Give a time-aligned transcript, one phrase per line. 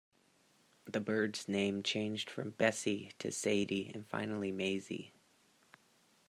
[0.85, 5.11] The bird's name changed from Bessie to Saidie and finally Mayzie.